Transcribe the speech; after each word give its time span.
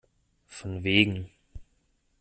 Von 0.47 0.83
wegen! 0.83 1.29